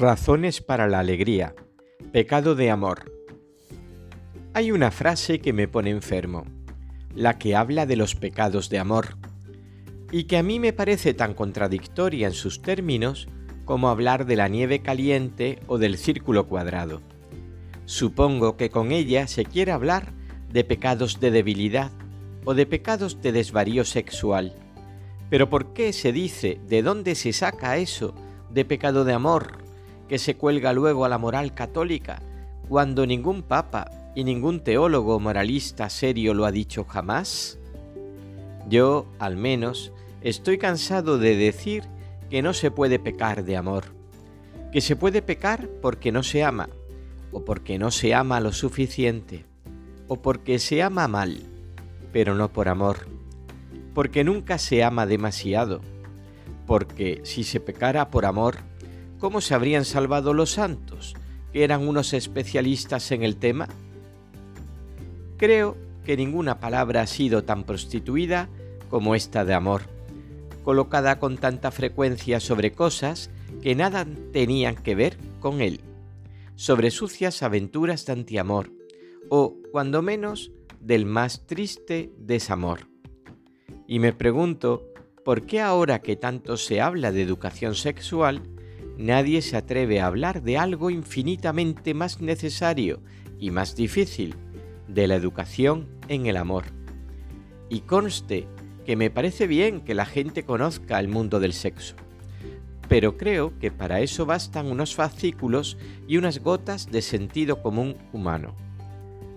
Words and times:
Razones 0.00 0.62
para 0.62 0.88
la 0.88 1.00
alegría. 1.00 1.54
Pecado 2.10 2.54
de 2.54 2.70
amor. 2.70 3.12
Hay 4.54 4.72
una 4.72 4.90
frase 4.90 5.40
que 5.40 5.52
me 5.52 5.68
pone 5.68 5.90
enfermo, 5.90 6.46
la 7.14 7.36
que 7.36 7.54
habla 7.54 7.84
de 7.84 7.96
los 7.96 8.14
pecados 8.14 8.70
de 8.70 8.78
amor, 8.78 9.18
y 10.10 10.24
que 10.24 10.38
a 10.38 10.42
mí 10.42 10.58
me 10.58 10.72
parece 10.72 11.12
tan 11.12 11.34
contradictoria 11.34 12.28
en 12.28 12.32
sus 12.32 12.62
términos 12.62 13.28
como 13.66 13.90
hablar 13.90 14.24
de 14.24 14.36
la 14.36 14.48
nieve 14.48 14.80
caliente 14.80 15.58
o 15.66 15.76
del 15.76 15.98
círculo 15.98 16.46
cuadrado. 16.46 17.02
Supongo 17.84 18.56
que 18.56 18.70
con 18.70 18.92
ella 18.92 19.26
se 19.26 19.44
quiere 19.44 19.70
hablar 19.70 20.14
de 20.50 20.64
pecados 20.64 21.20
de 21.20 21.30
debilidad 21.30 21.90
o 22.46 22.54
de 22.54 22.64
pecados 22.64 23.20
de 23.20 23.32
desvarío 23.32 23.84
sexual. 23.84 24.54
Pero 25.28 25.50
¿por 25.50 25.74
qué 25.74 25.92
se 25.92 26.10
dice 26.10 26.58
de 26.66 26.80
dónde 26.80 27.14
se 27.16 27.34
saca 27.34 27.76
eso 27.76 28.14
de 28.48 28.64
pecado 28.64 29.04
de 29.04 29.12
amor 29.12 29.68
que 30.10 30.18
se 30.18 30.34
cuelga 30.34 30.72
luego 30.72 31.04
a 31.04 31.08
la 31.08 31.18
moral 31.18 31.54
católica, 31.54 32.20
cuando 32.68 33.06
ningún 33.06 33.44
papa 33.44 33.92
y 34.16 34.24
ningún 34.24 34.58
teólogo 34.58 35.20
moralista 35.20 35.88
serio 35.88 36.34
lo 36.34 36.46
ha 36.46 36.50
dicho 36.50 36.84
jamás? 36.84 37.60
Yo, 38.68 39.06
al 39.20 39.36
menos, 39.36 39.92
estoy 40.20 40.58
cansado 40.58 41.16
de 41.18 41.36
decir 41.36 41.84
que 42.28 42.42
no 42.42 42.54
se 42.54 42.72
puede 42.72 42.98
pecar 42.98 43.44
de 43.44 43.56
amor, 43.56 43.84
que 44.72 44.80
se 44.80 44.96
puede 44.96 45.22
pecar 45.22 45.68
porque 45.80 46.10
no 46.10 46.24
se 46.24 46.42
ama, 46.42 46.68
o 47.30 47.44
porque 47.44 47.78
no 47.78 47.92
se 47.92 48.12
ama 48.12 48.40
lo 48.40 48.50
suficiente, 48.50 49.44
o 50.08 50.16
porque 50.16 50.58
se 50.58 50.82
ama 50.82 51.06
mal, 51.06 51.38
pero 52.12 52.34
no 52.34 52.52
por 52.52 52.68
amor, 52.68 53.06
porque 53.94 54.24
nunca 54.24 54.58
se 54.58 54.82
ama 54.82 55.06
demasiado, 55.06 55.82
porque 56.66 57.20
si 57.22 57.44
se 57.44 57.60
pecara 57.60 58.10
por 58.10 58.26
amor, 58.26 58.68
¿cómo 59.20 59.40
se 59.40 59.54
habrían 59.54 59.84
salvado 59.84 60.34
los 60.34 60.52
santos, 60.52 61.14
que 61.52 61.62
eran 61.62 61.86
unos 61.86 62.14
especialistas 62.14 63.12
en 63.12 63.22
el 63.22 63.36
tema? 63.36 63.68
Creo 65.36 65.76
que 66.04 66.16
ninguna 66.16 66.58
palabra 66.58 67.02
ha 67.02 67.06
sido 67.06 67.44
tan 67.44 67.64
prostituida 67.64 68.48
como 68.88 69.14
esta 69.14 69.44
de 69.44 69.54
amor, 69.54 69.82
colocada 70.64 71.18
con 71.18 71.36
tanta 71.36 71.70
frecuencia 71.70 72.40
sobre 72.40 72.72
cosas 72.72 73.30
que 73.62 73.74
nada 73.74 74.06
tenían 74.32 74.74
que 74.74 74.94
ver 74.94 75.18
con 75.38 75.60
él, 75.60 75.80
sobre 76.56 76.90
sucias 76.90 77.42
aventuras 77.42 78.06
de 78.06 78.12
antiamor, 78.12 78.72
o, 79.28 79.56
cuando 79.70 80.02
menos, 80.02 80.50
del 80.80 81.04
más 81.04 81.46
triste 81.46 82.10
desamor. 82.18 82.88
Y 83.86 83.98
me 83.98 84.12
pregunto, 84.12 84.86
¿por 85.24 85.42
qué 85.42 85.60
ahora 85.60 86.00
que 86.00 86.16
tanto 86.16 86.56
se 86.56 86.80
habla 86.80 87.12
de 87.12 87.22
educación 87.22 87.74
sexual, 87.74 88.42
nadie 89.00 89.40
se 89.40 89.56
atreve 89.56 90.00
a 90.00 90.06
hablar 90.06 90.42
de 90.42 90.58
algo 90.58 90.90
infinitamente 90.90 91.94
más 91.94 92.20
necesario 92.20 93.00
y 93.38 93.50
más 93.50 93.74
difícil, 93.74 94.34
de 94.88 95.06
la 95.06 95.14
educación 95.14 95.88
en 96.08 96.26
el 96.26 96.36
amor. 96.36 96.64
Y 97.70 97.80
conste 97.80 98.46
que 98.84 98.96
me 98.96 99.10
parece 99.10 99.46
bien 99.46 99.80
que 99.80 99.94
la 99.94 100.04
gente 100.04 100.44
conozca 100.44 101.00
el 101.00 101.08
mundo 101.08 101.40
del 101.40 101.54
sexo, 101.54 101.94
pero 102.88 103.16
creo 103.16 103.58
que 103.58 103.70
para 103.70 104.00
eso 104.00 104.26
bastan 104.26 104.66
unos 104.66 104.94
fascículos 104.94 105.78
y 106.06 106.18
unas 106.18 106.40
gotas 106.40 106.90
de 106.90 107.00
sentido 107.00 107.62
común 107.62 107.96
humano. 108.12 108.54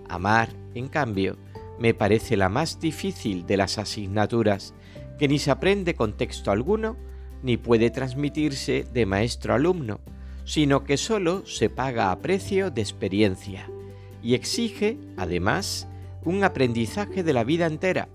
Amar, 0.08 0.50
en 0.74 0.88
cambio, 0.88 1.38
me 1.78 1.94
parece 1.94 2.36
la 2.36 2.50
más 2.50 2.80
difícil 2.80 3.46
de 3.46 3.56
las 3.56 3.78
asignaturas, 3.78 4.74
que 5.18 5.28
ni 5.28 5.38
se 5.38 5.50
aprende 5.50 5.94
con 5.94 6.16
texto 6.16 6.50
alguno, 6.50 6.96
ni 7.44 7.58
puede 7.58 7.90
transmitirse 7.90 8.86
de 8.90 9.04
maestro 9.04 9.52
a 9.52 9.56
alumno, 9.56 10.00
sino 10.46 10.82
que 10.82 10.96
solo 10.96 11.44
se 11.44 11.68
paga 11.68 12.10
a 12.10 12.18
precio 12.18 12.70
de 12.70 12.80
experiencia 12.80 13.70
y 14.22 14.32
exige, 14.32 14.96
además, 15.18 15.86
un 16.24 16.42
aprendizaje 16.42 17.22
de 17.22 17.34
la 17.34 17.44
vida 17.44 17.66
entera, 17.66 18.08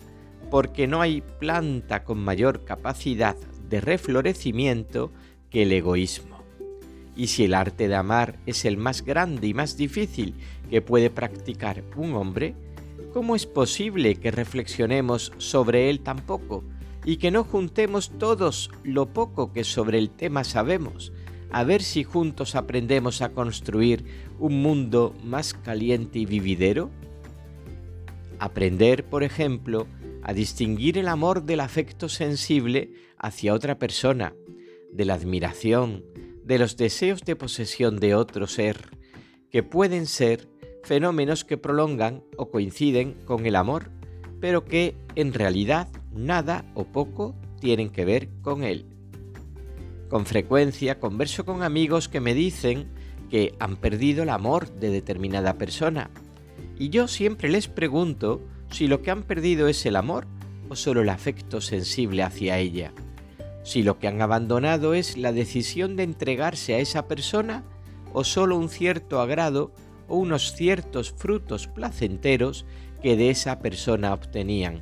porque 0.50 0.88
no 0.88 1.02
hay 1.02 1.22
planta 1.22 2.04
con 2.04 2.18
mayor 2.18 2.66
capacidad 2.66 3.36
de 3.70 3.80
reflorecimiento 3.80 5.12
que 5.52 5.62
el 5.62 5.72
egoísmo. 5.74 6.40
Y 7.16 7.28
si 7.28 7.44
el 7.44 7.54
arte 7.54 7.88
de 7.88 7.96
amar 7.96 8.40
es 8.48 8.66
el 8.66 8.78
más 8.78 9.04
grande 9.04 9.46
y 9.48 9.54
más 9.54 9.78
difícil 9.78 10.34
que 10.72 10.82
puede 10.82 11.12
practicar 11.12 11.84
un 11.96 12.16
hombre, 12.16 12.56
¿cómo 13.14 13.36
es 13.36 13.46
posible 13.46 14.16
que 14.16 14.32
reflexionemos 14.32 15.32
sobre 15.38 15.92
él 15.92 16.00
tan 16.00 16.18
poco 16.18 16.64
y 17.06 17.18
que 17.18 17.32
no 17.32 17.44
juntemos 17.44 18.12
todos 18.18 18.72
lo 18.84 19.08
poco 19.14 19.54
que 19.54 19.64
sobre 19.64 19.98
el 19.98 20.10
tema 20.10 20.44
sabemos, 20.44 21.12
a 21.52 21.64
ver 21.64 21.82
si 21.82 22.04
juntos 22.04 22.56
aprendemos 22.56 23.22
a 23.22 23.30
construir 23.30 24.06
un 24.40 24.62
mundo 24.62 25.16
más 25.24 25.54
caliente 25.54 26.20
y 26.20 26.26
vividero? 26.26 26.92
Aprender, 28.40 29.06
por 29.06 29.24
ejemplo, 29.24 29.88
a 30.24 30.34
distinguir 30.34 30.98
el 30.98 31.08
amor 31.08 31.44
del 31.44 31.62
afecto 31.62 32.10
sensible 32.10 32.94
hacia 33.18 33.54
otra 33.54 33.80
persona, 33.80 34.34
de 34.92 35.06
la 35.06 35.16
admiración, 35.16 36.04
de 36.44 36.60
los 36.60 36.78
deseos 36.78 37.22
de 37.24 37.36
posesión 37.36 38.00
de 38.00 38.16
otro 38.16 38.48
ser, 38.48 38.90
que 39.52 39.64
pueden 39.64 40.06
ser 40.06 40.48
fenómenos 40.84 41.46
que 41.46 41.58
prolongan 41.58 42.24
o 42.38 42.50
coinciden 42.50 43.14
con 43.26 43.46
el 43.46 43.56
amor, 43.56 43.92
pero 44.40 44.66
que 44.66 44.96
en 45.16 45.34
realidad 45.34 45.90
nada 46.14 46.66
o 46.74 46.86
poco 46.86 47.36
tienen 47.60 47.90
que 47.90 48.06
ver 48.06 48.30
con 48.42 48.64
él. 48.64 48.86
Con 50.10 50.26
frecuencia 50.26 51.00
converso 51.00 51.46
con 51.46 51.64
amigos 51.64 52.10
que 52.10 52.20
me 52.20 52.34
dicen 52.34 52.88
que 53.30 53.54
han 53.60 53.76
perdido 53.76 54.24
el 54.24 54.30
amor 54.30 54.72
de 54.72 54.90
determinada 54.90 55.58
persona, 55.58 56.10
y 56.78 56.90
yo 56.90 57.08
siempre 57.08 57.50
les 57.50 57.68
pregunto 57.68 58.42
si 58.72 58.88
lo 58.88 59.02
que 59.02 59.12
han 59.12 59.24
perdido 59.24 59.68
es 59.68 59.86
el 59.86 59.96
amor 59.96 60.26
o 60.70 60.76
solo 60.76 61.02
el 61.02 61.10
afecto 61.10 61.62
sensible 61.62 62.24
hacia 62.24 62.58
ella, 62.58 62.94
si 63.64 63.84
lo 63.84 64.00
que 64.00 64.08
han 64.08 64.22
abandonado 64.22 64.94
es 64.94 65.18
la 65.18 65.32
decisión 65.32 65.96
de 65.96 66.04
entregarse 66.04 66.76
a 66.76 66.80
esa 66.80 67.08
persona 67.08 67.64
o 68.14 68.24
solo 68.24 68.58
un 68.58 68.70
cierto 68.70 69.22
agrado 69.22 69.72
o 70.08 70.18
unos 70.18 70.54
ciertos 70.54 71.12
frutos 71.12 71.68
placenteros 71.68 72.66
que 73.02 73.16
de 73.16 73.30
esa 73.30 73.60
persona 73.60 74.14
obtenían. 74.14 74.82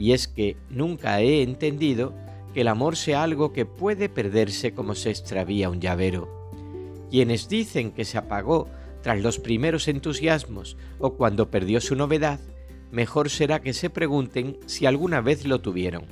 Y 0.00 0.12
es 0.12 0.28
que 0.28 0.56
nunca 0.70 1.20
he 1.20 1.42
entendido 1.42 2.14
que 2.54 2.62
el 2.62 2.68
amor 2.68 2.96
sea 2.96 3.22
algo 3.22 3.52
que 3.52 3.66
puede 3.66 4.08
perderse 4.08 4.72
como 4.72 4.94
se 4.94 5.10
extravía 5.10 5.68
un 5.68 5.78
llavero. 5.78 6.48
Quienes 7.10 7.50
dicen 7.50 7.92
que 7.92 8.06
se 8.06 8.16
apagó 8.16 8.66
tras 9.02 9.20
los 9.20 9.38
primeros 9.38 9.88
entusiasmos 9.88 10.78
o 10.98 11.16
cuando 11.18 11.50
perdió 11.50 11.82
su 11.82 11.96
novedad, 11.96 12.40
mejor 12.90 13.28
será 13.28 13.60
que 13.60 13.74
se 13.74 13.90
pregunten 13.90 14.56
si 14.64 14.86
alguna 14.86 15.20
vez 15.20 15.44
lo 15.44 15.60
tuvieron. 15.60 16.06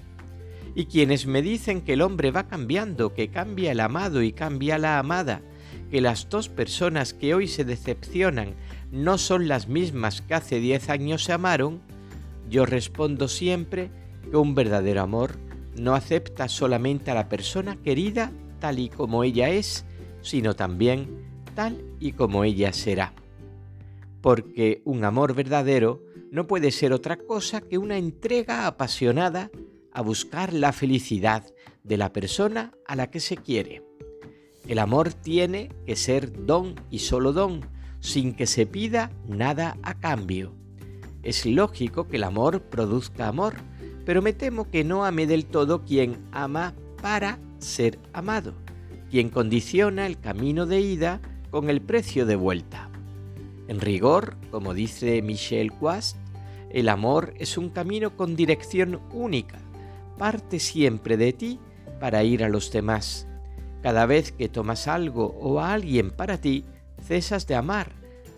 Y 0.74 0.84
quienes 0.84 1.26
me 1.26 1.40
dicen 1.40 1.80
que 1.80 1.94
el 1.94 2.02
hombre 2.02 2.30
va 2.30 2.46
cambiando, 2.46 3.14
que 3.14 3.28
cambia 3.28 3.72
el 3.72 3.80
amado 3.80 4.22
y 4.22 4.32
cambia 4.32 4.76
la 4.76 4.98
amada, 4.98 5.40
que 5.90 6.02
las 6.02 6.28
dos 6.28 6.50
personas 6.50 7.14
que 7.14 7.32
hoy 7.32 7.48
se 7.48 7.64
decepcionan 7.64 8.54
no 8.92 9.16
son 9.16 9.48
las 9.48 9.66
mismas 9.66 10.20
que 10.20 10.34
hace 10.34 10.60
diez 10.60 10.90
años 10.90 11.24
se 11.24 11.32
amaron, 11.32 11.80
yo 12.48 12.66
respondo 12.66 13.28
siempre 13.28 13.90
que 14.30 14.36
un 14.36 14.54
verdadero 14.54 15.02
amor 15.02 15.38
no 15.76 15.94
acepta 15.94 16.48
solamente 16.48 17.10
a 17.10 17.14
la 17.14 17.28
persona 17.28 17.76
querida 17.76 18.32
tal 18.58 18.78
y 18.78 18.88
como 18.88 19.24
ella 19.24 19.50
es, 19.50 19.84
sino 20.22 20.54
también 20.54 21.24
tal 21.54 21.84
y 22.00 22.12
como 22.12 22.44
ella 22.44 22.72
será. 22.72 23.14
Porque 24.20 24.82
un 24.84 25.04
amor 25.04 25.34
verdadero 25.34 26.02
no 26.30 26.46
puede 26.46 26.70
ser 26.70 26.92
otra 26.92 27.16
cosa 27.16 27.60
que 27.60 27.78
una 27.78 27.96
entrega 27.96 28.66
apasionada 28.66 29.50
a 29.92 30.02
buscar 30.02 30.52
la 30.52 30.72
felicidad 30.72 31.44
de 31.82 31.96
la 31.96 32.12
persona 32.12 32.72
a 32.86 32.96
la 32.96 33.10
que 33.10 33.20
se 33.20 33.36
quiere. 33.36 33.82
El 34.66 34.78
amor 34.78 35.14
tiene 35.14 35.70
que 35.86 35.96
ser 35.96 36.44
don 36.44 36.74
y 36.90 36.98
solo 36.98 37.32
don, 37.32 37.66
sin 38.00 38.34
que 38.34 38.46
se 38.46 38.66
pida 38.66 39.10
nada 39.26 39.78
a 39.82 39.98
cambio. 39.98 40.57
Es 41.22 41.44
lógico 41.46 42.08
que 42.08 42.16
el 42.16 42.24
amor 42.24 42.62
produzca 42.62 43.28
amor, 43.28 43.54
pero 44.04 44.22
me 44.22 44.32
temo 44.32 44.70
que 44.70 44.84
no 44.84 45.04
ame 45.04 45.26
del 45.26 45.46
todo 45.46 45.84
quien 45.84 46.16
ama 46.32 46.74
para 47.02 47.38
ser 47.58 47.98
amado, 48.12 48.54
quien 49.10 49.28
condiciona 49.28 50.06
el 50.06 50.18
camino 50.18 50.66
de 50.66 50.80
ida 50.80 51.20
con 51.50 51.70
el 51.70 51.80
precio 51.80 52.26
de 52.26 52.36
vuelta. 52.36 52.90
En 53.68 53.80
rigor, 53.80 54.36
como 54.50 54.74
dice 54.74 55.20
Michel 55.22 55.72
Quast, 55.72 56.16
el 56.70 56.88
amor 56.88 57.34
es 57.38 57.58
un 57.58 57.70
camino 57.70 58.16
con 58.16 58.36
dirección 58.36 59.00
única, 59.12 59.58
parte 60.16 60.58
siempre 60.58 61.16
de 61.16 61.32
ti 61.32 61.58
para 62.00 62.22
ir 62.24 62.44
a 62.44 62.48
los 62.48 62.70
demás 62.70 63.28
cada 63.82 64.06
vez 64.06 64.32
que 64.32 64.48
tomas 64.48 64.88
algo 64.88 65.36
o 65.40 65.60
a 65.60 65.72
alguien 65.72 66.10
para 66.10 66.38
ti, 66.38 66.64
cesas 67.06 67.46
de 67.46 67.54
amar, 67.54 67.92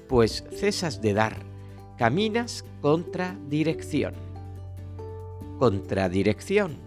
pues 0.09 0.45
cesas 0.53 1.01
de 1.01 1.15
dar. 1.15 1.50
Caminas 2.01 2.65
contra 2.81 3.37
dirección. 3.51 4.15
Contradirección. 5.59 6.79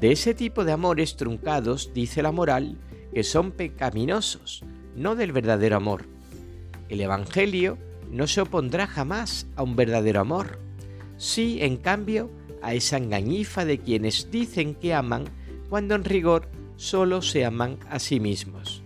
De 0.00 0.12
ese 0.12 0.32
tipo 0.32 0.64
de 0.64 0.72
amores 0.72 1.16
truncados 1.16 1.92
dice 1.92 2.22
la 2.22 2.32
moral 2.32 2.78
que 3.12 3.22
son 3.22 3.52
pecaminosos, 3.52 4.64
no 4.96 5.14
del 5.14 5.32
verdadero 5.32 5.76
amor. 5.76 6.06
El 6.88 7.02
Evangelio 7.02 7.76
no 8.10 8.26
se 8.26 8.40
opondrá 8.40 8.86
jamás 8.86 9.46
a 9.56 9.62
un 9.62 9.76
verdadero 9.76 10.20
amor. 10.22 10.58
Sí, 11.18 11.58
en 11.60 11.76
cambio, 11.76 12.30
a 12.62 12.72
esa 12.72 12.96
engañifa 12.96 13.66
de 13.66 13.76
quienes 13.76 14.30
dicen 14.30 14.74
que 14.74 14.94
aman 14.94 15.24
cuando 15.68 15.94
en 15.94 16.04
rigor 16.04 16.48
solo 16.76 17.20
se 17.20 17.44
aman 17.44 17.76
a 17.90 17.98
sí 17.98 18.20
mismos. 18.20 18.82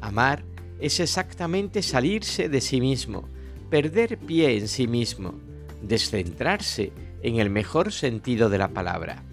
Amar 0.00 0.44
es 0.78 1.00
exactamente 1.00 1.82
salirse 1.82 2.48
de 2.48 2.60
sí 2.60 2.80
mismo, 2.80 3.28
perder 3.72 4.18
pie 4.18 4.58
en 4.58 4.68
sí 4.68 4.86
mismo, 4.86 5.40
descentrarse 5.80 6.92
en 7.22 7.38
el 7.38 7.48
mejor 7.48 7.90
sentido 7.90 8.50
de 8.50 8.58
la 8.58 8.68
palabra. 8.68 9.24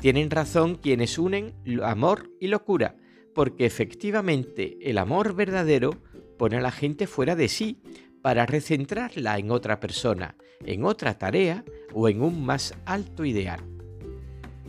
Tienen 0.00 0.30
razón 0.30 0.76
quienes 0.76 1.18
unen 1.18 1.52
amor 1.82 2.30
y 2.40 2.46
locura, 2.46 2.96
porque 3.34 3.66
efectivamente 3.66 4.78
el 4.80 4.96
amor 4.96 5.34
verdadero 5.34 5.90
pone 6.38 6.56
a 6.56 6.62
la 6.62 6.70
gente 6.70 7.06
fuera 7.06 7.36
de 7.36 7.48
sí 7.48 7.82
para 8.22 8.46
recentrarla 8.46 9.36
en 9.36 9.50
otra 9.50 9.78
persona, 9.78 10.36
en 10.64 10.82
otra 10.82 11.18
tarea 11.18 11.62
o 11.92 12.08
en 12.08 12.22
un 12.22 12.46
más 12.46 12.72
alto 12.86 13.26
ideal. 13.26 13.60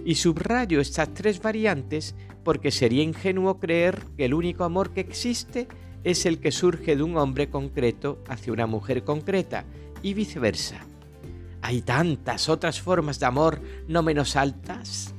Y 0.04 0.16
subrayo 0.16 0.82
estas 0.82 1.14
tres 1.14 1.42
variantes 1.42 2.14
porque 2.44 2.72
sería 2.72 3.04
ingenuo 3.04 3.58
creer 3.58 4.04
que 4.18 4.26
el 4.26 4.34
único 4.34 4.66
amor 4.66 4.92
que 4.92 5.00
existe 5.00 5.70
es 6.08 6.26
el 6.26 6.40
que 6.40 6.54
surge 6.54 6.96
de 6.96 7.04
un 7.04 7.18
hombre 7.18 7.50
concreto 7.50 8.24
hacia 8.30 8.54
una 8.54 8.66
mujer 8.66 9.04
concreta 9.04 9.66
y 10.02 10.14
viceversa. 10.14 10.80
Hay 11.62 11.82
tantas 11.82 12.48
otras 12.48 12.80
formas 12.80 13.20
de 13.20 13.26
amor 13.26 13.60
no 13.90 14.04
menos 14.04 14.38
altas. 14.38 15.14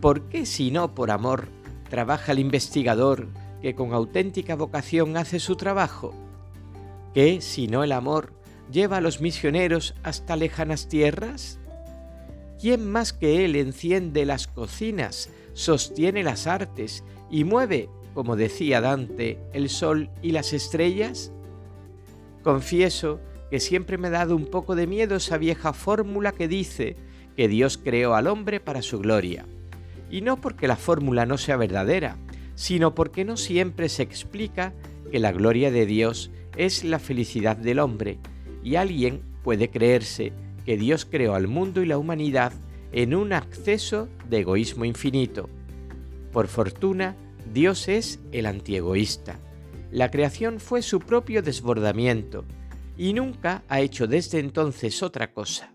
¿Por 0.00 0.22
qué 0.22 0.46
si 0.46 0.72
no 0.72 0.96
por 0.96 1.12
amor 1.12 1.46
trabaja 1.88 2.32
el 2.32 2.40
investigador 2.40 3.28
que 3.62 3.76
con 3.76 3.92
auténtica 3.92 4.56
vocación 4.56 5.16
hace 5.16 5.38
su 5.38 5.54
trabajo? 5.54 6.12
¿Qué 7.14 7.40
si 7.40 7.68
no 7.68 7.84
el 7.84 7.92
amor 7.92 8.32
lleva 8.68 8.96
a 8.96 9.00
los 9.00 9.20
misioneros 9.20 9.94
hasta 10.02 10.34
lejanas 10.34 10.88
tierras? 10.88 11.60
¿Quién 12.60 12.90
más 12.90 13.12
que 13.12 13.44
él 13.44 13.54
enciende 13.54 14.26
las 14.26 14.48
cocinas, 14.48 15.30
sostiene 15.52 16.24
las 16.24 16.48
artes 16.48 17.04
y 17.30 17.44
mueve, 17.44 17.88
como 18.14 18.36
decía 18.36 18.80
Dante, 18.80 19.38
el 19.52 19.68
sol 19.68 20.10
y 20.22 20.32
las 20.32 20.52
estrellas? 20.52 21.32
Confieso 22.42 23.20
que 23.50 23.60
siempre 23.60 23.98
me 23.98 24.08
ha 24.08 24.12
dado 24.12 24.36
un 24.36 24.46
poco 24.46 24.74
de 24.74 24.86
miedo 24.86 25.16
esa 25.16 25.38
vieja 25.38 25.72
fórmula 25.72 26.32
que 26.32 26.48
dice 26.48 26.96
que 27.36 27.48
Dios 27.48 27.78
creó 27.78 28.14
al 28.14 28.26
hombre 28.26 28.60
para 28.60 28.82
su 28.82 28.98
gloria. 28.98 29.46
Y 30.10 30.22
no 30.22 30.40
porque 30.40 30.68
la 30.68 30.76
fórmula 30.76 31.26
no 31.26 31.38
sea 31.38 31.56
verdadera, 31.56 32.16
sino 32.54 32.94
porque 32.94 33.24
no 33.24 33.36
siempre 33.36 33.88
se 33.88 34.02
explica 34.02 34.72
que 35.10 35.18
la 35.18 35.32
gloria 35.32 35.70
de 35.70 35.86
Dios 35.86 36.30
es 36.56 36.84
la 36.84 36.98
felicidad 36.98 37.56
del 37.56 37.78
hombre, 37.78 38.18
y 38.62 38.76
alguien 38.76 39.22
puede 39.42 39.70
creerse 39.70 40.32
que 40.64 40.76
Dios 40.76 41.04
creó 41.04 41.34
al 41.34 41.48
mundo 41.48 41.82
y 41.82 41.86
la 41.86 41.98
humanidad 41.98 42.52
en 42.92 43.14
un 43.14 43.32
acceso 43.32 44.08
de 44.28 44.40
egoísmo 44.40 44.84
infinito. 44.84 45.48
Por 46.32 46.48
fortuna, 46.48 47.16
Dios 47.52 47.88
es 47.88 48.20
el 48.32 48.46
antiegoísta. 48.46 49.38
La 49.90 50.10
creación 50.10 50.60
fue 50.60 50.82
su 50.82 51.00
propio 51.00 51.42
desbordamiento 51.42 52.44
y 52.96 53.12
nunca 53.12 53.64
ha 53.68 53.80
hecho 53.80 54.06
desde 54.06 54.38
entonces 54.38 55.02
otra 55.02 55.32
cosa. 55.32 55.74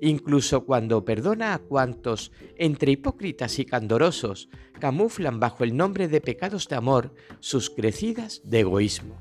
Incluso 0.00 0.64
cuando 0.64 1.04
perdona 1.04 1.54
a 1.54 1.58
cuantos, 1.58 2.32
entre 2.56 2.92
hipócritas 2.92 3.58
y 3.58 3.64
candorosos, 3.64 4.48
camuflan 4.78 5.40
bajo 5.40 5.64
el 5.64 5.76
nombre 5.76 6.08
de 6.08 6.20
pecados 6.20 6.68
de 6.68 6.76
amor 6.76 7.14
sus 7.40 7.70
crecidas 7.70 8.42
de 8.44 8.60
egoísmo. 8.60 9.18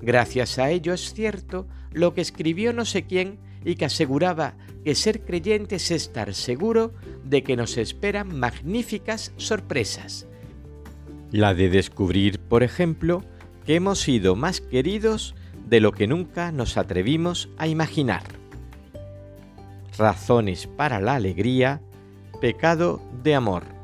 Gracias 0.00 0.58
a 0.58 0.70
ello 0.70 0.92
es 0.94 1.12
cierto 1.14 1.66
lo 1.90 2.14
que 2.14 2.20
escribió 2.20 2.72
no 2.72 2.84
sé 2.84 3.06
quién 3.06 3.40
y 3.64 3.74
que 3.74 3.86
aseguraba 3.86 4.56
que 4.84 4.94
ser 4.94 5.24
creyente 5.24 5.76
es 5.76 5.90
estar 5.90 6.32
seguro 6.34 6.94
de 7.24 7.42
que 7.42 7.56
nos 7.56 7.76
esperan 7.76 8.38
magníficas 8.38 9.32
sorpresas. 9.36 10.27
La 11.30 11.54
de 11.54 11.68
descubrir, 11.68 12.38
por 12.38 12.62
ejemplo, 12.62 13.22
que 13.66 13.74
hemos 13.74 14.00
sido 14.00 14.34
más 14.34 14.60
queridos 14.60 15.34
de 15.68 15.80
lo 15.80 15.92
que 15.92 16.06
nunca 16.06 16.52
nos 16.52 16.76
atrevimos 16.76 17.50
a 17.58 17.66
imaginar. 17.66 18.22
Razones 19.98 20.66
para 20.66 21.00
la 21.00 21.16
alegría, 21.16 21.82
pecado 22.40 23.02
de 23.22 23.34
amor. 23.34 23.77